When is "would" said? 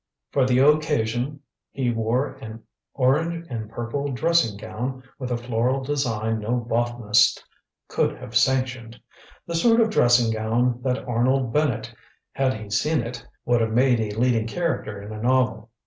13.45-13.61